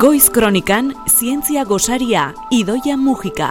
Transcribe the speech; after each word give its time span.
Goiz 0.00 0.30
Kronikan 0.30 0.94
Zientzia 1.06 1.62
Gosaria 1.64 2.32
Idoia 2.50 2.96
Mujika. 2.96 3.50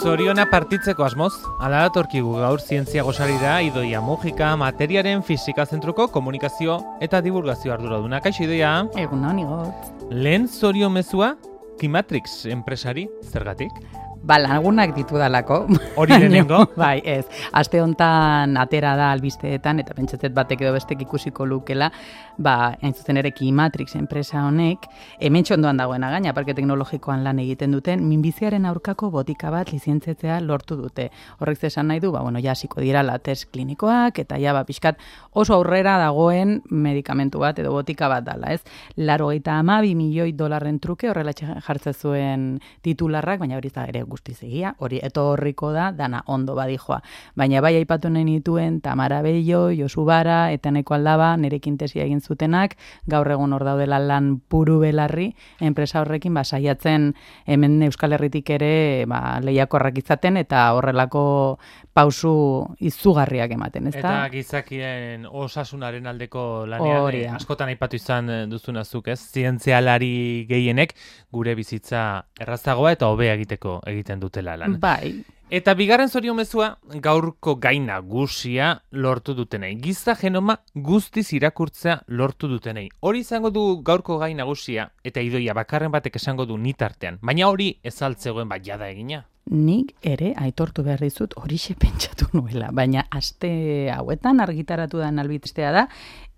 Zoriona 0.00 0.46
partitzeko 0.48 1.04
asmoz, 1.04 1.34
ala 1.60 1.82
datorkigu 1.84 2.32
gaur 2.40 2.62
zientzia 2.64 3.04
gosarira 3.04 3.58
Idoia 3.60 4.00
Mujika 4.00 4.54
materiaren 4.56 5.20
fisika 5.22 5.66
zentruko 5.66 6.08
komunikazio 6.08 6.78
eta 7.04 7.20
divulgazio 7.20 7.74
arduraduna. 7.74 8.22
Kaixo 8.24 8.46
Idoia? 8.48 8.72
Egun 8.96 9.28
honi 9.28 9.44
got. 9.44 9.92
Lehen 10.08 10.48
zorio 10.48 10.88
mezua 10.88 11.34
Kimatrix 11.76 12.46
enpresari, 12.48 13.10
zergatik? 13.28 13.76
Ba, 14.24 14.38
lagunak 14.40 14.94
ditu 14.96 15.18
dalako. 15.20 15.66
Hori 16.00 16.16
lehenengo? 16.16 16.62
bai, 16.80 17.02
ez. 17.04 17.26
Aste 17.52 17.82
hontan 17.84 18.56
atera 18.56 18.94
da 18.96 19.10
albisteetan, 19.12 19.82
eta 19.82 19.92
pentsatzet 19.92 20.32
batek 20.32 20.62
edo 20.64 20.70
bestek 20.72 21.02
ikusiko 21.04 21.44
lukela, 21.44 21.90
ba, 22.40 22.72
hain 22.80 22.94
zuzen 22.96 23.20
ere 23.20 23.34
Kimatrix 23.36 23.98
enpresa 23.98 24.46
honek, 24.46 24.86
hemen 25.20 25.44
txondoan 25.44 25.76
dagoena 25.76 26.08
gaina, 26.14 26.32
parke 26.32 26.54
teknologikoan 26.56 27.20
lan 27.26 27.42
egiten 27.42 27.76
duten, 27.76 28.00
minbiziaren 28.08 28.64
aurkako 28.70 29.10
botika 29.12 29.50
bat 29.52 29.74
lizentzetzea 29.74 30.38
lortu 30.40 30.80
dute. 30.80 31.10
Horrek 31.44 31.60
zesan 31.68 31.92
nahi 31.92 32.00
du, 32.00 32.14
ba, 32.16 32.24
bueno, 32.24 32.40
jasiko 32.40 32.80
dira 32.80 33.04
la 33.04 33.18
test 33.20 33.50
klinikoak, 33.52 34.22
eta 34.24 34.40
ja, 34.40 34.56
ba, 34.56 34.64
pixkat 34.64 35.04
oso 35.36 35.58
aurrera 35.58 35.98
dagoen 36.00 36.62
medikamentu 36.70 37.44
bat 37.44 37.60
edo 37.60 37.76
botika 37.76 38.08
bat 38.08 38.24
dala, 38.24 38.56
ez? 38.56 38.64
Laro 38.96 39.28
eta 39.36 39.60
ama, 39.60 39.82
bi 39.84 39.92
milioi 40.00 40.32
dolarren 40.32 40.80
truke 40.80 41.12
horrela 41.12 41.36
jartzen 41.36 41.92
zuen 41.92 42.50
titularrak, 42.80 43.44
baina 43.44 43.60
hori 43.60 43.68
da 43.74 43.84
ere 43.92 44.06
guztizegia, 44.14 44.74
hori 44.78 45.00
etorriko 45.02 45.72
da, 45.74 45.90
dana 45.92 46.22
ondo 46.30 46.54
badijoa. 46.56 47.00
Baina 47.36 47.62
bai 47.64 47.74
aipatu 47.80 48.10
nahi 48.12 48.24
nituen 48.28 48.80
Tamara 48.84 49.20
Bello, 49.26 49.66
Josu 49.74 50.06
Bara, 50.06 50.52
eta 50.54 50.70
neko 50.74 50.94
aldaba, 50.96 51.34
nerekin 51.40 51.78
tesia 51.80 52.06
egin 52.06 52.22
zutenak, 52.22 52.76
gaur 53.10 53.30
egun 53.34 53.52
hor 53.56 53.66
daudela 53.66 53.98
lan 54.02 54.36
puru 54.48 54.78
belarri, 54.82 55.32
enpresa 55.60 56.00
horrekin 56.02 56.34
ba, 56.34 56.44
saiatzen 56.44 57.12
hemen 57.46 57.80
Euskal 57.88 58.14
Herritik 58.16 58.54
ere 58.56 59.04
ba, 59.10 59.40
lehiakorrak 59.44 59.98
izaten, 60.04 60.38
eta 60.40 60.66
horrelako 60.76 61.24
pausu 61.94 62.34
izugarriak 62.82 63.54
ematen, 63.54 63.88
ezta? 63.92 64.00
Eta 64.00 64.28
gizakien 64.32 65.28
osasunaren 65.30 66.06
aldeko 66.10 66.66
lanean, 66.66 67.14
eh, 67.14 67.28
askotan 67.36 67.70
aipatu 67.72 67.96
izan 67.96 68.32
duzunazuk, 68.50 69.08
ez? 69.14 69.20
Zientzialari 69.32 70.46
gehienek 70.50 70.96
gure 71.32 71.54
bizitza 71.54 72.24
errazagoa 72.40 72.92
eta 72.98 73.12
hobea 73.12 73.38
egiteko 73.38 73.80
egiten 73.94 74.20
dutela 74.20 74.58
lan. 74.58 74.80
Bai. 74.80 75.22
Eta 75.54 75.74
bigarren 75.76 76.08
zorio 76.08 76.32
mezua, 76.34 76.78
gaurko 77.04 77.52
gaina 77.62 77.98
guzia 78.00 78.70
lortu 78.90 79.34
dutenei. 79.38 79.74
Giza 79.76 80.16
genoma 80.16 80.56
guztiz 80.74 81.28
irakurtzea 81.36 82.00
lortu 82.08 82.48
dutenei. 82.48 82.88
Hori 83.00 83.20
izango 83.20 83.50
du 83.54 83.62
gaurko 83.84 84.16
gaina 84.18 84.48
guzia, 84.48 84.88
eta 85.04 85.20
idoia 85.20 85.54
bakarren 85.54 85.92
batek 85.92 86.16
esango 86.16 86.46
du 86.48 86.56
nitartean. 86.58 87.20
Baina 87.22 87.52
hori 87.52 87.68
ez 87.84 87.94
altzegoen 88.02 88.48
bat 88.48 88.64
jada 88.66 88.88
egina. 88.88 89.26
Nik 89.52 89.90
ere 90.00 90.30
aitortu 90.40 90.82
behar 90.82 91.02
dizut 91.04 91.34
hori 91.36 91.58
pentsatu 91.78 92.26
nuela, 92.32 92.70
baina 92.72 93.04
aste 93.10 93.90
hauetan 93.92 94.40
argitaratu 94.40 94.98
da 94.98 95.08
albitestea 95.08 95.72
da, 95.72 95.88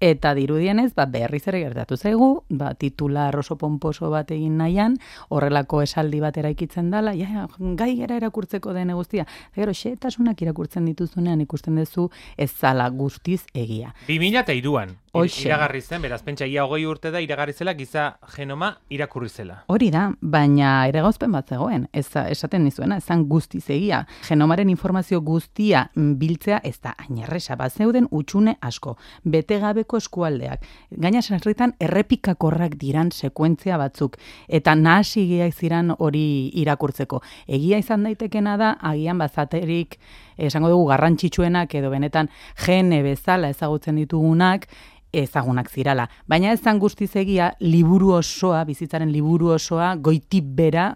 eta 0.00 0.34
dirudienez, 0.34 0.92
ba, 0.94 1.06
berriz 1.06 1.47
ere 1.48 1.62
gertatu 1.62 1.97
zaigu, 1.97 2.44
ba, 2.48 2.75
titular 2.75 3.36
oso 3.39 3.56
pomposo 3.56 4.11
bat 4.12 4.30
egin 4.30 4.58
nahian, 4.61 4.98
horrelako 5.33 5.80
esaldi 5.83 6.20
bat 6.20 6.36
eraikitzen 6.36 6.91
dela, 6.92 7.14
ja, 7.16 7.47
gai 7.58 7.94
gara 7.97 8.19
erakurtzeko 8.20 8.75
dene 8.77 8.94
guztia. 8.94 9.27
Gero, 9.56 9.72
xetasunak 9.72 10.42
irakurtzen 10.42 10.84
dituzunean 10.91 11.41
ikusten 11.41 11.81
duzu 11.81 12.10
ez 12.37 12.50
zala 12.53 12.88
guztiz 12.91 13.44
egia. 13.54 13.94
2002an, 14.09 14.93
iragarri 15.25 15.81
zen, 15.81 16.03
beraz, 16.04 16.20
pentsa, 16.26 16.47
ia 16.47 16.66
hogei 16.66 16.84
urte 16.87 17.10
da, 17.10 17.20
iragarri 17.25 17.56
zela, 17.56 17.72
giza 17.75 18.19
genoma 18.34 18.75
irakurri 18.93 19.31
zela. 19.32 19.62
Hori 19.72 19.88
da, 19.94 20.10
baina 20.20 20.75
ere 20.91 21.00
gauzpen 21.06 21.32
bat 21.32 21.49
zegoen, 21.49 21.88
ez, 21.97 22.10
esaten 22.26 22.65
nizuena, 22.66 23.00
ezan 23.00 23.25
guztiz 23.31 23.65
egia. 23.72 24.04
Genomaren 24.28 24.69
informazio 24.69 25.22
guztia 25.25 25.87
biltzea 25.97 26.60
ez 26.65 26.76
da 26.84 26.93
ainerresa, 27.06 27.56
bat 27.56 27.72
zeuden 27.72 28.10
utxune 28.10 28.59
asko, 28.60 28.97
bete 29.25 29.59
gabe 29.62 29.85
gabeko 29.86 29.97
eskualdeak. 29.98 30.64
Gaina 30.91 31.22
sarritan 31.22 31.74
errepikakorrak 31.80 32.76
diran 32.76 33.10
sekuentzia 33.12 33.78
batzuk 33.78 34.16
eta 34.48 34.74
nahasi 34.74 35.41
ziran 35.52 35.94
hori 35.98 36.50
irakurtzeko. 36.54 37.22
Egia 37.47 37.78
izan 37.78 38.02
daitekena 38.02 38.56
da 38.56 38.76
agian 38.80 39.19
bazaterik 39.19 39.98
esango 40.36 40.69
dugu 40.69 40.88
garrantzitsuenak 40.91 41.75
edo 41.75 41.91
benetan 41.91 42.28
gene 42.64 43.02
bezala 43.02 43.48
ezagutzen 43.48 43.96
ditugunak 43.96 44.66
ezagunak 45.12 45.70
zirala. 45.70 46.08
Baina 46.28 46.52
ez 46.52 46.60
zan 46.60 46.78
guztiz 46.78 47.14
egia, 47.16 47.52
liburu 47.60 48.12
osoa, 48.19 48.64
bizitzaren 48.64 49.08
liburu 49.12 49.54
osoa, 49.54 49.94
goitip 49.96 50.44
bera, 50.44 50.91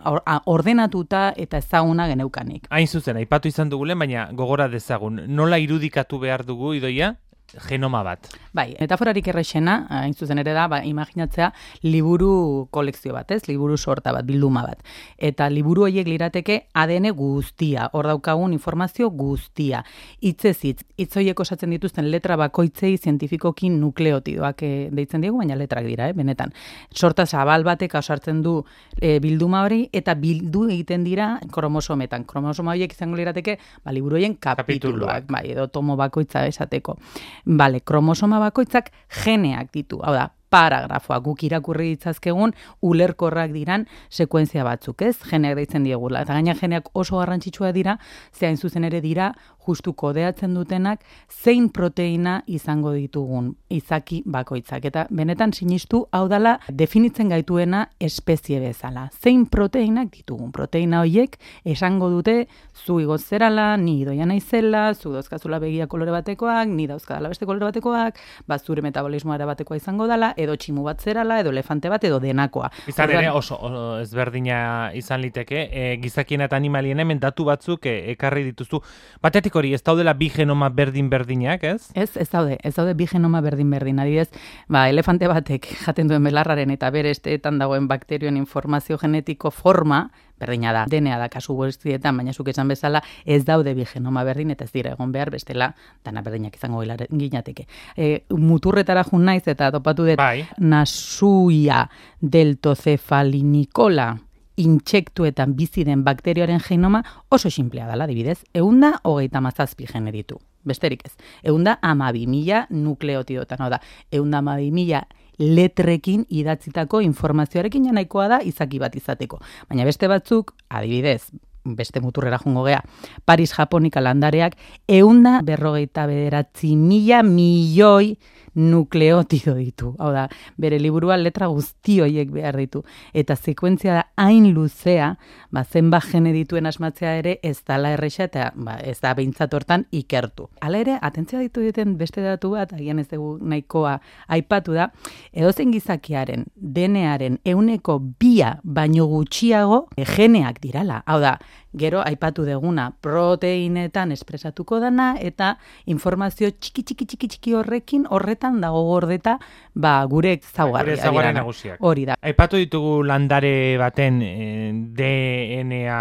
ordenatuta 0.47 1.33
eta 1.37 1.57
ezaguna 1.57 2.07
geneukanik. 2.11 2.67
Hain 2.71 2.87
zuzen, 2.87 3.17
aipatu 3.17 3.49
izan 3.49 3.71
dugulen, 3.71 3.99
baina 3.99 4.29
gogora 4.33 4.69
dezagun. 4.69 5.23
Nola 5.29 5.59
irudikatu 5.59 6.19
behar 6.19 6.45
dugu, 6.45 6.75
idoia? 6.75 7.15
Genoma 7.59 8.03
bat. 8.03 8.29
Bai, 8.53 8.75
metaforarik 8.81 9.29
errexena, 9.31 9.87
hain 9.91 10.15
zuzen 10.15 10.39
ere 10.43 10.53
da, 10.55 10.67
ba, 10.71 10.81
imaginatzea 10.87 11.51
liburu 11.87 12.69
kolekzio 12.75 13.15
bat, 13.15 13.31
ez? 13.31 13.45
Liburu 13.49 13.77
sorta 13.79 14.13
bat, 14.15 14.27
bilduma 14.27 14.63
bat. 14.67 14.83
Eta 15.19 15.49
liburu 15.51 15.85
horiek 15.87 16.09
lirateke 16.09 16.57
ADN 16.75 17.11
guztia, 17.17 17.89
hor 17.95 18.09
daukagun 18.11 18.55
informazio 18.55 19.11
guztia. 19.11 19.83
Itzez 20.21 20.57
hitz, 20.65 20.85
hitz 20.99 21.11
horiek 21.17 21.41
osatzen 21.41 21.71
dituzten 21.75 22.11
letra 22.11 22.37
bakoitzei 22.41 22.97
zientifikoki 22.99 23.71
nukleotidoak 23.75 24.65
e, 24.67 24.73
deitzen 24.95 25.23
diegu, 25.25 25.39
baina 25.43 25.59
letrak 25.59 25.87
dira, 25.87 26.11
eh, 26.11 26.17
benetan. 26.17 26.55
Sorta 26.95 27.27
zabal 27.27 27.65
batek 27.67 27.95
osartzen 28.01 28.43
du 28.43 28.57
e, 29.01 29.19
bilduma 29.23 29.65
hori, 29.67 29.85
eta 29.93 30.15
bildu 30.19 30.67
egiten 30.71 31.05
dira 31.07 31.33
kromosometan. 31.53 32.27
Kromosoma 32.31 32.75
horiek 32.75 32.95
izango 32.95 33.19
lirateke, 33.19 33.59
ba, 33.85 33.95
liburu 33.95 34.19
horien 34.19 34.37
kapituluak, 34.41 35.27
bai, 35.31 35.47
edo 35.55 35.69
tomo 35.71 35.97
bakoitza 35.99 36.47
esateko. 36.51 36.97
Bale, 37.45 37.81
kromosoma 37.81 38.41
bakoitzak 38.41 38.91
geneak 39.25 39.73
ditu. 39.73 40.01
Hau 40.03 40.15
da, 40.15 40.31
paragrafoa 40.51 41.21
guk 41.25 41.45
irakurri 41.47 41.95
ditzazkegun 41.95 42.53
ulerkorrak 42.83 43.53
diran 43.55 43.87
sekuentzia 44.11 44.65
batzuk, 44.67 45.03
ez? 45.07 45.17
Geneak 45.31 45.57
deitzen 45.61 45.87
diegula. 45.87 46.25
Eta 46.27 46.37
gaina 46.37 46.55
geneak 46.59 46.91
oso 46.95 47.21
garrantzitsua 47.21 47.73
dira, 47.77 47.97
zein 48.35 48.57
zuzen 48.57 48.85
ere 48.85 49.01
dira 49.01 49.33
justu 49.67 49.93
kodeatzen 49.93 50.55
dutenak 50.57 51.05
zein 51.31 51.69
proteina 51.71 52.41
izango 52.47 52.93
ditugun 52.97 53.53
izaki 53.71 54.23
bakoitzak. 54.27 54.85
Eta 54.91 55.07
benetan 55.11 55.53
sinistu 55.53 56.03
hau 56.17 56.27
dala 56.29 56.57
definitzen 56.69 57.31
gaituena 57.31 57.87
espezie 58.01 58.61
bezala. 58.61 59.09
Zein 59.23 59.47
proteinak 59.47 60.11
ditugun. 60.17 60.51
Proteina 60.53 61.03
horiek 61.05 61.37
esango 61.65 62.11
dute 62.11 62.49
zu 62.75 62.99
igozerala, 63.01 63.77
ni 63.77 64.05
doia 64.05 64.27
naizela, 64.27 64.95
zu 64.95 65.13
dauzkazula 65.13 65.61
begia 65.61 65.87
kolore 65.87 66.15
batekoak, 66.15 66.69
ni 66.69 66.89
dauzkadala 66.91 67.31
beste 67.31 67.47
kolore 67.47 67.69
batekoak, 67.69 68.19
bat 68.49 68.65
zure 68.65 68.83
metabolismoa 68.83 69.39
batekoa 69.53 69.77
izango 69.77 70.09
dela, 70.11 70.33
edo 70.43 70.57
tximu 70.57 70.85
bat 70.87 71.01
zerala, 71.01 71.41
edo 71.41 71.51
elefante 71.51 71.91
bat, 71.93 72.05
edo 72.05 72.21
denakoa. 72.23 72.71
Izan 72.91 73.15
ere 73.17 73.31
oso, 73.31 73.59
ezberdina 74.01 74.91
izan 74.99 75.21
liteke, 75.25 75.67
e, 75.71 75.87
gizakien 76.03 76.45
eta 76.47 76.57
animalien 76.57 77.01
hemen 77.01 77.21
datu 77.21 77.45
batzuk 77.49 77.87
e, 77.87 77.97
ekarri 78.15 78.45
dituzu. 78.51 78.83
Batetik 79.23 79.57
hori, 79.57 79.75
ez 79.75 79.83
daudela 79.87 80.15
bi 80.15 80.31
genoma 80.33 80.71
berdin-berdinak, 80.71 81.65
ez? 81.65 81.91
Ez, 81.95 82.11
ez 82.17 82.29
daude, 82.31 82.59
ez 82.63 82.75
daude 82.77 82.95
bi 82.95 83.09
genoma 83.11 83.43
berdin-berdin. 83.45 84.01
Adibidez, 84.01 84.31
ba, 84.69 84.89
elefante 84.89 85.29
batek 85.31 85.69
jaten 85.85 86.11
duen 86.11 86.25
belarraren 86.25 86.71
eta 86.75 86.91
bere 86.95 87.13
esteetan 87.15 87.61
dagoen 87.61 87.89
bakterioen 87.91 88.39
informazio 88.41 88.99
genetiko 89.01 89.51
forma, 89.51 90.09
berdina 90.41 90.73
da, 90.73 90.85
denea 90.91 91.19
da 91.21 91.29
kasu 91.29 91.55
guztietan, 91.55 92.17
baina 92.17 92.33
zuk 92.33 92.49
esan 92.53 92.69
bezala 92.69 93.03
ez 93.25 93.45
daude 93.45 93.75
bi 93.75 93.85
genoma 93.85 94.25
berdin 94.25 94.51
eta 94.57 94.65
ez 94.65 94.73
dira 94.73 94.95
egon 94.97 95.13
behar 95.13 95.31
bestela 95.31 95.75
dana 96.05 96.23
berdinak 96.23 96.57
izango 96.57 96.83
ginateke. 97.11 97.67
E, 97.97 98.25
muturretara 98.31 99.05
jun 99.05 99.25
naiz 99.25 99.47
eta 99.49 99.71
topatu 99.71 100.07
dut 100.09 100.17
bai. 100.17 100.47
nasuia 100.59 101.87
deltocefalinikola 102.21 104.17
intsektuetan 104.61 105.55
bizi 105.57 105.85
den 105.85 106.05
bakterioaren 106.05 106.61
genoma 106.61 107.03
oso 107.29 107.51
simplea 107.51 107.89
dela, 107.89 108.05
adibidez, 108.05 108.43
eunda 108.55 108.99
hogeita 109.03 109.41
mazazpi 109.41 109.89
gene 109.89 110.13
ditu. 110.13 110.41
Besterik 110.65 111.07
ez. 111.09 111.15
Eunda 111.43 111.79
amabi 111.83 112.27
mila 112.29 112.67
nukleotidotan, 112.71 113.63
da, 113.73 113.81
eunda 114.13 114.43
amabi 114.45 114.71
mila 114.71 115.07
letrekin 115.41 116.27
idatzitako 116.29 117.01
informazioarekin 117.01 117.89
nahikoa 117.95 118.29
da 118.29 118.41
izaki 118.45 118.79
bat 118.79 118.97
izateko. 118.97 119.41
Baina 119.69 119.87
beste 119.89 120.09
batzuk, 120.09 120.55
adibidez, 120.69 121.31
beste 121.65 122.01
muturrera 122.01 122.39
jungo 122.41 122.65
gea, 122.65 122.81
Paris 123.25 123.53
Japonika 123.57 124.01
landareak, 124.01 124.57
eunda 124.89 125.41
berrogeita 125.45 126.07
bederatzi 126.09 126.75
mila 126.77 127.23
milioi 127.23 128.17
nukleotido 128.55 129.55
ditu. 129.55 129.95
Hau 129.99 130.11
da, 130.15 130.27
bere 130.61 130.79
liburua 130.81 131.17
letra 131.17 131.49
guzti 131.51 132.01
horiek 132.01 132.31
behar 132.35 132.57
ditu. 132.61 132.83
Eta 133.15 133.37
sekuentzia 133.37 133.95
da 133.95 134.05
hain 134.17 134.51
luzea, 134.55 135.15
ba, 135.51 135.65
zenba 135.65 136.01
gene 136.01 136.33
dituen 136.33 136.67
asmatzea 136.67 137.17
ere 137.21 137.39
ez 137.43 137.59
dala 137.67 137.93
erresa 137.97 138.25
eta 138.27 138.51
ba, 138.55 138.79
ez 138.83 138.99
da 139.01 139.15
behintzat 139.15 139.55
hortan 139.55 139.87
ikertu. 139.91 140.49
Hala 140.61 140.83
ere, 140.83 140.99
atentzia 141.01 141.41
ditu 141.41 141.65
diten 141.65 141.97
beste 141.99 142.23
datu 142.25 142.53
bat, 142.57 142.73
agian 142.77 142.99
ez 142.99 143.09
dugu 143.11 143.37
nahikoa 143.41 143.99
aipatu 144.29 144.75
da, 144.77 144.91
edozen 145.33 145.73
gizakiaren, 145.75 146.47
denearen, 146.57 147.39
euneko 147.45 147.99
bia 148.21 148.57
baino 148.65 149.07
gutxiago 149.11 149.87
geneak 150.17 150.61
dirala. 150.63 151.03
Hau 151.07 151.21
da, 151.23 151.39
gero 151.77 152.03
aipatu 152.05 152.45
deguna 152.45 152.91
proteinetan 153.01 154.13
espresatuko 154.13 154.81
dana 154.81 155.15
eta 155.21 155.57
informazio 155.87 156.51
txiki 156.51 156.83
txiki 156.83 157.07
txiki 157.07 157.29
txiki 157.35 157.55
horrekin 157.55 158.07
horretan 158.11 158.61
dago 158.61 158.83
gordeta 158.89 159.39
ba 159.75 160.05
gure 160.07 160.39
zaugarri 160.41 160.97
nagusiak. 161.33 161.79
Hori 161.81 162.07
da. 162.09 162.17
Aipatu 162.23 162.59
ditugu 162.61 163.03
landare 163.07 163.77
baten 163.79 164.21
eh, 164.23 164.73
DNA 164.97 165.95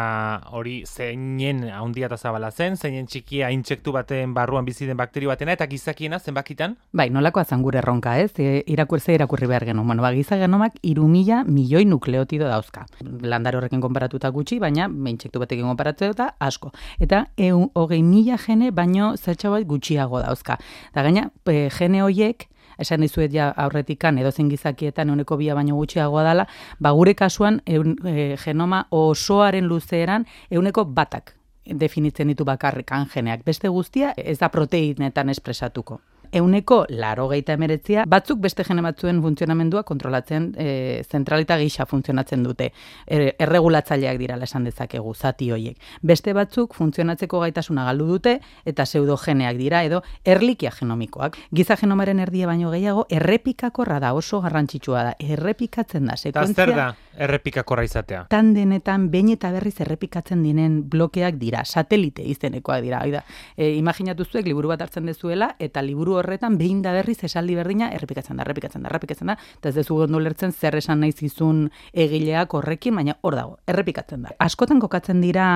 hori 0.52 0.84
zeinen 0.86 1.64
handia 1.70 2.10
ta 2.10 2.18
zabala 2.18 2.52
zen, 2.52 2.78
zeinen 2.78 3.08
txikia 3.08 3.50
intsektu 3.54 3.94
baten 3.96 4.34
barruan 4.34 4.66
bizi 4.66 4.88
den 4.88 4.98
bakterio 4.98 5.30
batena 5.30 5.56
eta 5.56 5.68
gizakiena 5.70 6.20
zenbakitan? 6.20 6.78
Bai, 6.94 7.10
nolakoa 7.14 7.46
zan 7.46 7.64
gure 7.64 7.80
erronka, 7.82 8.18
ez? 8.20 8.32
E, 8.40 8.64
irakurtze 8.68 9.14
irakurri 9.16 9.48
behar 9.48 9.66
genuen. 9.70 9.88
Bueno, 9.88 10.04
ba, 10.06 10.12
giza 10.16 10.38
genomak 10.42 10.80
3000 10.84 11.44
milioi 11.48 11.86
nukleotido 11.86 12.50
dauzka. 12.50 12.86
Landare 13.22 13.60
horrekin 13.60 13.82
konparatuta 13.82 14.32
gutxi, 14.36 14.60
baina 14.60 14.90
intsektu 15.10 15.42
batek 15.42 15.59
egin 15.60 15.70
konparatzea 15.70 16.32
asko. 16.40 16.72
Eta 17.00 17.26
eun, 17.38 17.70
hogei 17.76 18.02
mila 18.04 18.38
jene 18.40 18.72
baino 18.72 19.16
zertxa 19.18 19.52
bat 19.54 19.66
gutxiago 19.68 20.22
dauzka. 20.24 20.58
Da 20.96 21.04
gaina, 21.04 21.30
e, 21.46 21.70
jene 21.70 22.04
hoiek, 22.06 22.48
esan 22.80 23.04
dizuet 23.04 23.34
ja 23.34 23.50
aurretikan 23.58 24.18
edo 24.18 24.32
zen 24.32 24.50
gizakietan 24.50 25.10
euneko 25.10 25.38
bia 25.38 25.56
baino 25.56 25.76
gutxiago 25.76 26.24
dala, 26.24 26.48
ba 26.80 26.92
gure 26.96 27.16
kasuan 27.16 27.62
eun, 27.66 27.98
e, 28.06 28.36
genoma 28.44 28.86
osoaren 28.92 29.68
luzeeran 29.68 30.26
euneko 30.50 30.86
batak 30.86 31.36
definitzen 31.70 32.32
ditu 32.32 32.46
bakarrikan 32.46 33.06
geneak. 33.14 33.44
Beste 33.46 33.70
guztia 33.70 34.14
ez 34.18 34.40
da 34.40 34.50
proteinetan 34.50 35.30
espresatuko 35.30 36.00
euneko 36.32 36.86
laro 36.90 37.28
geita 37.30 37.54
emeretzia, 37.58 38.04
batzuk 38.08 38.40
beste 38.44 38.64
gene 38.64 38.84
batzuen 38.86 39.22
funtzionamendua 39.24 39.84
kontrolatzen 39.84 40.50
e, 40.58 41.04
zentralita 41.10 41.58
gisa 41.58 41.86
funtzionatzen 41.90 42.44
dute. 42.44 42.72
E, 43.06 43.34
erregulatzaileak 43.40 44.20
dira 44.22 44.38
esan 44.44 44.68
dezakegu, 44.68 45.14
zati 45.16 45.50
hoiek. 45.52 45.78
Beste 46.02 46.34
batzuk 46.34 46.76
funtzionatzeko 46.78 47.40
gaitasuna 47.44 47.86
galdu 47.90 48.08
dute 48.08 48.38
eta 48.66 48.86
pseudogeneak 48.86 49.58
dira 49.58 49.84
edo 49.84 50.02
erlikia 50.24 50.72
genomikoak. 50.76 51.38
Giza 51.56 51.78
genomaren 51.80 52.20
erdia 52.20 52.48
baino 52.48 52.72
gehiago 52.72 53.06
errepikakorra 53.10 54.00
da 54.00 54.14
oso 54.14 54.42
garrantzitsua 54.42 55.04
da. 55.10 55.16
Errepikatzen 55.20 56.06
da 56.06 56.18
sekuentzia. 56.18 56.66
zer 56.66 56.76
da 56.76 56.90
errepikakorra 57.18 57.84
izatea? 57.84 58.26
Tan 58.30 58.54
denetan 58.54 59.10
behin 59.12 59.34
eta 59.36 59.52
berriz 59.52 59.76
errepikatzen 59.82 60.44
diren 60.44 60.82
blokeak 60.90 61.40
dira, 61.42 61.66
satelite 61.66 62.24
izenekoak 62.24 62.84
dira. 62.86 63.02
Oida, 63.04 63.24
e, 63.58 63.74
imaginatu 63.80 64.26
zuek 64.26 64.46
liburu 64.48 64.72
bat 64.72 64.82
hartzen 64.86 65.10
dezuela 65.10 65.56
eta 65.60 65.82
liburu 65.86 66.19
horretan 66.20 66.58
behin 66.60 66.84
da 66.86 66.94
berriz 66.96 67.18
esaldi 67.24 67.56
berdina 67.58 67.90
errepikatzen 67.96 68.38
da, 68.38 68.46
errepikatzen 68.46 68.84
da, 68.84 68.92
errepikatzen 68.92 69.34
da, 69.34 69.38
eta 69.60 69.72
ez 69.72 69.76
dezu 69.80 70.00
gondo 70.02 70.20
lertzen 70.20 70.54
zer 70.54 70.78
esan 70.80 71.02
nahi 71.04 71.12
zizun 71.12 71.68
egileak 71.94 72.54
horrekin, 72.54 72.96
baina 72.96 73.18
hor 73.22 73.36
dago, 73.40 73.58
errepikatzen 73.68 74.24
da. 74.28 74.36
Askotan 74.40 74.80
kokatzen 74.80 75.22
dira 75.22 75.50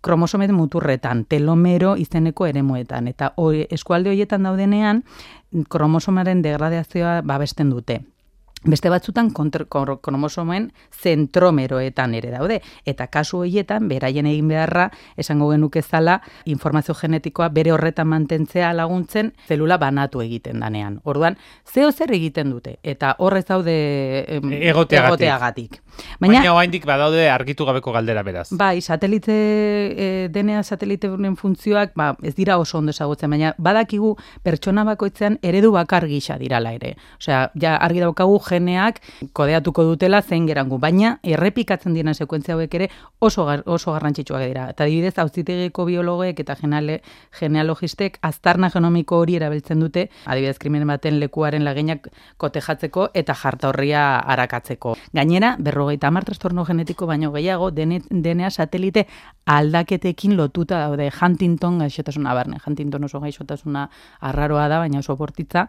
kromosomet 0.00 0.52
muturretan, 0.54 1.24
telomero 1.24 1.96
izeneko 1.98 2.46
eremuetan, 2.46 3.08
eta 3.10 3.32
eskualde 3.74 4.12
horietan 4.12 4.46
daudenean 4.46 5.02
kromosomaren 5.68 6.42
degradazioa 6.42 7.20
babesten 7.26 7.70
dute. 7.74 8.02
Beste 8.64 8.90
batzutan 8.90 9.30
kromosomen 9.30 10.72
zentromeroetan 10.90 12.14
ere 12.18 12.32
daude. 12.32 12.58
Eta 12.84 13.06
kasu 13.06 13.44
horietan, 13.44 13.86
beraien 13.88 14.26
egin 14.26 14.48
beharra, 14.50 14.88
esango 15.16 15.50
genuke 15.52 15.82
zala, 15.82 16.18
informazio 16.44 16.94
genetikoa 16.98 17.48
bere 17.54 17.72
horretan 17.72 18.08
mantentzea 18.10 18.72
laguntzen, 18.74 19.32
zelula 19.46 19.78
banatu 19.78 20.20
egiten 20.24 20.58
danean. 20.60 20.98
Orduan, 21.04 21.38
zeo 21.64 21.92
zer 21.92 22.10
egiten 22.12 22.50
dute, 22.50 22.78
eta 22.82 23.14
horrez 23.18 23.44
daude 23.46 23.76
em, 24.26 24.50
egoteagatik. 24.52 25.06
egoteagatik. 25.06 25.78
Baina, 26.18 26.40
Baina 26.40 26.54
oaindik 26.54 26.84
badaude 26.86 27.28
argitu 27.30 27.64
gabeko 27.66 27.92
galdera 27.94 28.22
beraz. 28.26 28.48
Bai, 28.50 28.80
satelite, 28.82 29.34
e, 29.34 30.28
denea 30.34 30.62
satelite 30.62 31.10
funtzioak, 31.36 31.94
ba, 31.94 32.16
ez 32.22 32.34
dira 32.34 32.58
oso 32.58 32.78
ondo 32.78 32.90
esagutzen, 32.90 33.30
baina 33.30 33.54
badakigu 33.58 34.16
pertsona 34.42 34.84
bakoitzean 34.84 35.38
eredu 35.42 35.72
bakar 35.72 36.06
gisa 36.06 36.38
dirala 36.38 36.72
ere. 36.74 36.96
Osea, 37.18 37.50
ja 37.54 37.76
argi 37.76 38.02
daukagu 38.02 38.38
geneak 38.48 39.00
kodeatuko 39.32 39.84
dutela 39.84 40.22
zein 40.22 40.46
gerangu, 40.48 40.78
baina 40.78 41.18
errepikatzen 41.22 41.94
diren 41.94 42.14
sekuentzia 42.14 42.54
hauek 42.54 42.74
ere 42.74 42.88
oso 43.20 43.46
oso 43.66 43.92
garrantzitsuak 43.92 44.44
dira. 44.46 44.68
Eta 44.72 44.84
adibidez, 44.84 45.18
auzitegiko 45.18 45.84
biologoek 45.88 46.40
eta 46.40 46.56
geneale, 46.58 47.00
genealogistek 47.38 48.18
aztarna 48.22 48.70
genomiko 48.70 49.18
hori 49.22 49.36
erabiltzen 49.38 49.80
dute, 49.80 50.08
adibidez 50.26 50.58
krimen 50.58 50.86
baten 50.88 51.18
lekuaren 51.20 51.64
laginak 51.64 52.08
kotejatzeko 52.36 53.08
eta 53.14 53.34
jarta 53.34 53.68
horria 53.68 54.04
arakatzeko. 54.18 54.96
Gainera, 55.14 55.54
berrogeita 55.58 56.08
hamar 56.08 56.24
trastorno 56.24 56.64
genetiko 56.64 57.06
baino 57.06 57.32
gehiago 57.32 57.70
denea 57.70 58.50
satelite 58.50 59.06
aldaketekin 59.46 60.36
lotuta 60.36 60.80
daude 60.86 61.10
Huntington 61.10 61.78
gaixotasuna 61.82 62.34
barne. 62.34 62.60
Huntington 62.64 63.04
oso 63.04 63.20
gaixotasuna 63.20 63.88
arraroa 64.20 64.68
da, 64.68 64.78
baina 64.84 65.00
oso 65.00 65.16
bortitza, 65.16 65.68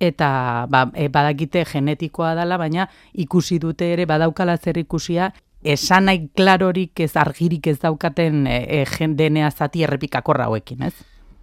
eta 0.00 0.66
ba, 0.68 0.86
e, 0.94 1.08
badakite 1.12 1.64
genetikoa 1.68 2.34
dela, 2.34 2.58
baina 2.58 2.88
ikusi 3.14 3.60
dute 3.60 3.92
ere 3.92 4.06
badaukala 4.08 4.56
zer 4.56 4.80
ikusia, 4.80 5.30
esan 5.62 6.08
nahi 6.08 6.28
klarorik 6.36 7.00
ez 7.04 7.12
argirik 7.20 7.66
ez 7.66 7.78
daukaten 7.82 8.46
e, 8.46 8.60
e, 8.80 9.08
denea 9.16 9.50
zati 9.50 9.84
errepikakorra 9.84 10.48
hauekin, 10.48 10.88
ez? 10.88 10.94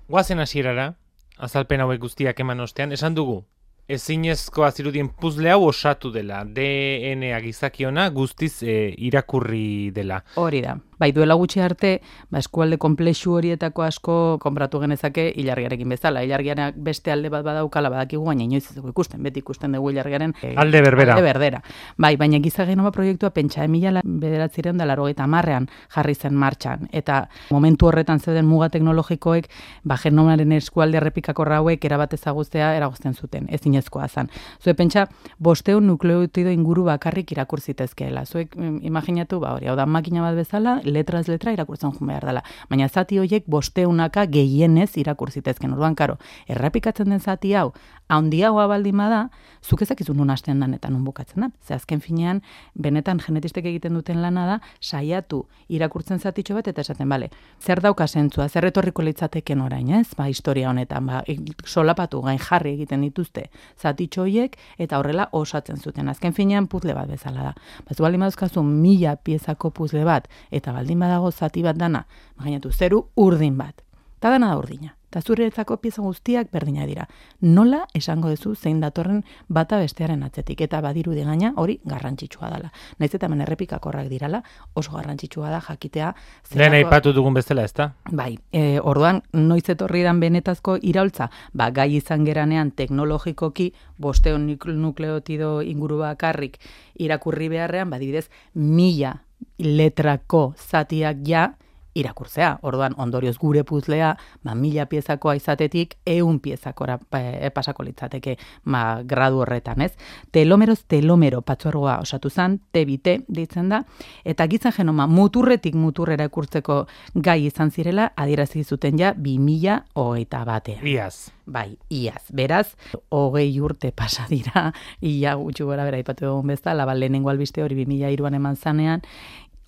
Guazen 0.09 0.39
hasierara, 0.39 0.93
azalpen 1.37 1.81
hauek 1.85 2.01
guztiak 2.01 2.39
eman 2.39 2.65
ostean, 2.65 2.91
esan 2.91 3.15
dugu, 3.15 3.43
ezinezko 3.87 4.65
azirudien 4.67 5.09
puzle 5.09 5.51
hau 5.53 5.67
osatu 5.69 6.11
dela, 6.11 6.43
DNA 6.43 7.39
gizakiona 7.45 8.09
guztiz 8.09 8.63
e, 8.63 8.93
irakurri 8.97 9.91
dela. 9.95 10.23
Hori 10.35 10.61
da. 10.65 10.77
Bai, 10.99 11.11
duela 11.13 11.35
gutxi 11.37 11.61
arte, 11.61 12.01
ba, 12.31 12.39
eskualde 12.41 12.79
komplexu 12.81 13.35
horietako 13.37 13.83
asko 13.85 14.15
konbratu 14.41 14.79
genezake 14.81 15.27
ilargiarekin 15.37 15.89
bezala. 15.93 16.23
Ilargianak 16.25 16.79
beste 16.81 17.11
alde 17.13 17.29
bat 17.29 17.45
badaukala 17.45 17.91
badakigu, 17.93 18.23
baina 18.25 18.43
inoiz 18.47 18.63
ez 18.71 18.75
dugu 18.75 18.89
ikusten, 18.89 19.21
beti 19.23 19.43
ikusten 19.43 19.77
dugu 19.77 19.91
ilargiaren 19.93 20.33
e, 20.41 20.55
alde 20.57 20.81
berbera. 20.81 21.13
Alde 21.13 21.25
berdera. 21.27 21.61
Bai, 21.97 22.15
baina 22.17 22.39
giza 22.41 22.65
genoma 22.65 22.91
proiektua 22.91 23.29
pentsa 23.35 23.63
emila 23.67 24.01
bederatziren 24.03 24.77
da 24.77 24.87
laro 24.89 25.07
eta 25.07 25.27
marrean 25.27 25.67
jarri 25.93 26.15
zen 26.15 26.33
martxan. 26.35 26.89
Eta 26.91 27.27
momentu 27.51 27.91
horretan 27.91 28.19
zeuden 28.19 28.49
muga 28.49 28.69
teknologikoek, 28.73 29.51
ba, 29.83 29.99
genomaren 30.01 30.51
eskualde 30.57 30.97
errepikako 30.97 31.45
rauek 31.45 31.85
erabat 31.85 32.17
ezaguztea 32.17 32.73
eragozten 32.77 33.13
zuten, 33.13 33.45
ez 33.53 33.61
inezkoa 33.69 34.07
zan. 34.07 34.31
Zue 34.63 34.73
pentsa, 34.73 35.07
bosteun 35.37 35.87
nukleotido 35.87 36.49
inguru 36.49 36.87
bakarrik 36.89 37.31
irakur 37.37 37.61
zitezkeela. 37.61 38.25
Zuek 38.25 38.57
imaginatu, 38.57 39.39
ba, 39.43 39.53
hori, 39.53 39.69
hau 39.69 39.77
da 39.77 39.85
makina 39.85 40.25
bat 40.25 40.35
bezala, 40.37 40.79
letraz 40.91 41.27
letra 41.27 41.53
irakurtzen 41.55 41.91
joan 41.91 42.11
behar 42.11 42.25
dela. 42.29 42.43
Baina 42.69 42.87
zati 42.89 43.19
horiek 43.19 43.45
bosteunaka 43.47 44.25
gehienez 44.25 44.91
irakur 44.97 45.31
zitezken. 45.31 45.73
Orduan, 45.73 45.95
karo, 45.95 46.17
errapikatzen 46.47 47.09
den 47.09 47.19
zati 47.19 47.53
hau, 47.53 47.73
handiagoa 48.07 48.67
baldin 48.67 48.97
bada, 48.97 49.27
zuk 49.63 49.81
ezakizu 49.83 50.13
nun 50.13 50.29
hasten 50.29 50.59
dan 50.59 50.73
eta 50.73 50.89
nun 50.89 51.03
bukatzen 51.03 51.43
da. 51.43 51.49
Ze 51.67 51.73
azken 51.75 52.01
finean, 52.01 52.41
benetan 52.73 53.19
genetistek 53.19 53.65
egiten 53.65 53.93
duten 53.93 54.21
lana 54.21 54.45
da, 54.47 54.59
saiatu 54.81 55.43
irakurtzen 55.67 56.19
zatitxo 56.19 56.55
bat 56.55 56.67
eta 56.67 56.81
esaten, 56.81 57.09
bale, 57.09 57.29
zer 57.59 57.81
dauka 57.83 58.07
zentzua, 58.07 58.47
zer 58.49 58.65
etorriko 58.69 59.03
litzateken 59.03 59.61
orain, 59.61 59.89
ez? 59.99 60.15
Ba, 60.15 60.27
historia 60.31 60.69
honetan, 60.69 61.05
ba, 61.05 61.23
solapatu 61.65 62.21
gain 62.21 62.39
jarri 62.39 62.73
egiten 62.77 63.03
dituzte 63.05 63.49
zatitxo 63.77 64.23
horiek 64.23 64.57
eta 64.77 64.99
horrela 64.99 65.29
osatzen 65.31 65.77
zuten. 65.77 66.09
Azken 66.09 66.33
finean 66.33 66.67
puzle 66.67 66.95
bat 66.97 67.09
bezala 67.11 67.49
da. 67.49 67.55
Ba, 67.87 67.95
zu 67.95 68.03
baldin 68.03 68.23
baduzkazu 68.25 68.63
mila 68.63 69.15
piezako 69.15 69.71
puzle 69.71 70.05
bat 70.07 70.29
eta 70.51 70.73
baldin 70.73 70.99
badago 70.99 71.31
zati 71.31 71.63
bat 71.63 71.77
dana, 71.77 72.05
imaginatu, 72.37 72.71
zeru 72.71 73.07
urdin 73.15 73.57
bat. 73.57 73.83
Ta 74.19 74.31
dana 74.33 74.53
da 74.53 74.57
urdina. 74.57 74.96
Ta 75.09 75.21
zuretzako 75.21 75.77
pieza 75.77 76.01
guztiak 76.01 76.51
berdina 76.51 76.85
dira. 76.85 77.07
Nola 77.41 77.85
esango 77.95 78.29
duzu 78.29 78.55
zein 78.55 78.81
datorren 78.81 79.23
bata 79.47 79.79
bestearen 79.79 80.23
atzetik 80.23 80.61
eta 80.61 80.81
badiru 80.81 81.13
gaina 81.15 81.53
hori 81.55 81.79
garrantzitsua 81.85 82.49
dela. 82.49 82.71
Naiz 82.99 83.13
eta 83.15 83.27
men 83.27 83.41
errepikakorrak 83.41 84.09
dirala, 84.09 84.43
oso 84.73 84.91
garrantzitsua 84.91 85.49
da 85.49 85.61
jakitea 85.61 86.13
Lehen 86.55 86.73
aipatu 86.73 87.13
dugun 87.13 87.33
bezala, 87.33 87.63
ezta? 87.63 87.93
Bai, 88.11 88.37
e, 88.51 88.79
orduan 88.79 89.21
noiz 89.33 89.69
etorri 89.69 90.03
dan 90.03 90.19
benetazko 90.19 90.77
iraultza, 90.81 91.29
ba 91.53 91.69
gai 91.71 91.95
izan 91.95 92.25
geranean 92.25 92.71
teknologikoki 92.71 93.73
500 93.99 94.75
nukleotido 94.75 95.61
inguru 95.61 95.99
bakarrik 95.99 96.59
irakurri 96.95 97.49
beharrean, 97.49 97.89
badibidez, 97.89 98.27
mila 98.53 99.15
letrako 99.57 100.53
zatiak 100.57 101.17
ja 101.27 101.53
irakurtzea. 101.97 102.57
Orduan, 102.67 102.95
ondorioz 102.97 103.35
gure 103.41 103.63
puzlea, 103.67 104.13
ba, 104.43 104.55
mila 104.55 104.87
piezakoa 104.89 105.35
izatetik, 105.39 105.97
eun 106.05 106.39
piezakora 106.43 106.97
e, 107.17 107.49
pasako 107.53 107.85
litzateke 107.87 108.37
ma, 108.65 109.01
gradu 109.07 109.43
horretan, 109.43 109.81
ez? 109.85 109.93
Telomeroz 110.31 110.83
telomero 110.87 111.41
patzuergoa 111.41 111.99
osatu 112.03 112.29
zen, 112.29 112.59
T-bite 112.71 113.19
ditzen 113.27 113.71
da, 113.73 113.83
eta 114.25 114.47
gizan 114.47 114.75
genoma 114.75 115.07
muturretik 115.07 115.75
muturrera 115.75 116.27
ikurtzeko 116.29 116.83
gai 117.15 117.39
izan 117.47 117.71
zirela, 117.71 118.11
adierazi 118.15 118.63
zuten 118.63 118.99
ja, 118.99 119.13
bi 119.13 119.37
mila 119.39 119.81
hogeita 119.95 120.43
batean. 120.47 120.85
Iaz. 120.87 121.31
Bai, 121.47 121.77
iaz. 121.89 122.25
Beraz, 122.35 122.75
hogei 123.09 123.47
urte 123.63 123.93
pasa 123.95 124.25
dira, 124.27 124.73
ia 124.99 125.35
gutxu 125.39 125.65
gora 125.69 125.85
bera 125.87 125.99
ipatu 126.01 126.27
egun 126.27 126.51
bezala, 126.51 126.85
ba, 126.85 126.95
lehenengo 126.95 127.31
albiste 127.31 127.63
hori 127.63 127.77
2002an 127.85 128.35
eman 128.35 128.57
zanean, 128.59 129.05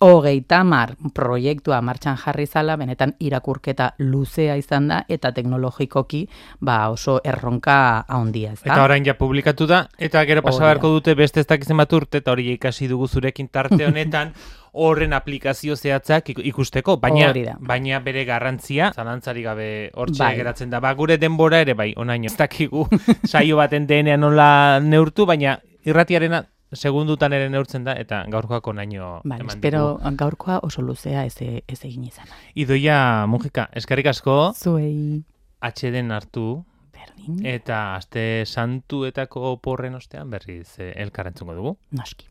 hogei 0.00 0.40
tamar 0.48 0.94
proiektua 1.14 1.80
martxan 1.84 2.16
jarri 2.16 2.46
zala, 2.46 2.76
benetan 2.80 3.12
irakurketa 3.20 3.90
luzea 3.98 4.56
izan 4.56 4.88
da, 4.88 5.02
eta 5.08 5.32
teknologikoki 5.36 6.22
ba, 6.60 6.88
oso 6.88 7.18
erronka 7.24 8.06
handia 8.08 8.54
ez 8.54 8.62
da. 8.62 8.72
Eta 8.72 8.84
orain 8.84 9.04
ja 9.04 9.14
publikatu 9.18 9.68
da, 9.68 9.84
eta 9.98 10.24
gero 10.24 10.42
pasa 10.46 10.64
beharko 10.64 10.94
dute 10.96 11.14
beste 11.14 11.44
ez 11.44 11.46
dakizen 11.46 11.76
bat 11.76 11.92
urte, 11.92 12.24
eta 12.24 12.32
hori 12.32 12.48
ikasi 12.54 12.88
dugu 12.88 13.08
zurekin 13.08 13.48
tarte 13.52 13.84
honetan, 13.86 14.32
horren 14.72 15.12
aplikazio 15.12 15.76
zehatzak 15.76 16.30
ikusteko, 16.32 16.96
baina 17.02 17.32
baina 17.60 17.98
bere 18.00 18.24
garrantzia 18.24 18.92
zalantzari 18.94 19.42
gabe 19.42 19.90
hortxe 19.94 20.22
bai. 20.22 20.36
geratzen 20.38 20.70
da. 20.70 20.80
Ba, 20.80 20.94
gure 20.94 21.18
denbora 21.18 21.60
ere 21.60 21.74
bai, 21.74 21.92
onaino. 21.96 22.30
Ez 22.30 22.38
dakigu 22.38 22.86
saio 23.30 23.58
baten 23.58 23.88
DNA 23.90 24.16
nola 24.16 24.78
neurtu, 24.80 25.26
baina 25.26 25.58
irratiarena 25.84 26.44
segundutan 26.72 27.32
ere 27.32 27.48
neurtzen 27.50 27.84
da, 27.84 27.94
eta 27.98 28.22
gaurkoako 28.30 28.74
naino 28.78 29.20
vale, 29.24 29.42
eman 29.44 29.56
espero 29.56 29.84
gaurkoa 30.18 30.60
oso 30.66 30.82
luzea 30.82 31.24
ez, 31.26 31.36
ez 31.40 31.78
egin 31.84 32.04
izan. 32.08 32.30
Idoia, 32.54 33.26
Mujika, 33.26 33.68
eskerrik 33.76 34.10
asko. 34.12 34.38
Zuei. 34.56 35.22
Atxeden 35.60 36.10
hartu. 36.14 36.64
Berdin. 36.94 37.40
Eta 37.46 37.96
aste 37.96 38.44
santuetako 38.46 39.56
porren 39.62 39.96
ostean 39.96 40.30
berriz 40.30 40.78
eh, 40.78 40.92
elkarrentzungo 41.00 41.56
dugu. 41.56 41.76
Noski. 41.96 42.28